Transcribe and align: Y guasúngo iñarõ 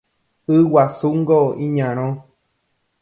Y 0.53 0.57
guasúngo 0.71 1.39
iñarõ 1.67 2.09